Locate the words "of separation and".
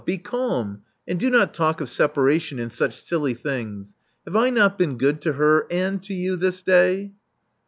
1.79-2.73